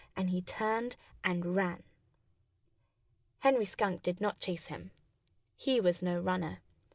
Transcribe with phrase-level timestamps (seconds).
[0.15, 1.83] And he turned and ran.
[3.41, 4.89] Henry Skunk did not chase him.
[5.55, 6.61] He was no runner.